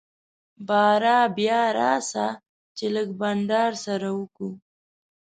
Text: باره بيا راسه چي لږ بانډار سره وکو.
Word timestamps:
باره 0.67 1.17
بيا 1.37 1.61
راسه 1.77 2.27
چي 2.77 2.85
لږ 2.95 3.07
بانډار 3.19 3.71
سره 3.85 4.07
وکو. 4.19 4.49